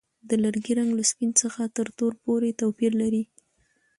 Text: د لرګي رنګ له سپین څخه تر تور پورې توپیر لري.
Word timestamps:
د 0.29 0.31
لرګي 0.43 0.73
رنګ 0.79 0.91
له 0.99 1.03
سپین 1.11 1.29
څخه 1.41 1.61
تر 1.77 1.87
تور 1.97 2.13
پورې 2.23 2.57
توپیر 2.61 2.91
لري. 3.01 3.23